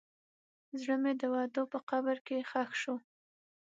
[0.79, 2.95] زړه مې د وعدو په قبر کې ښخ شو.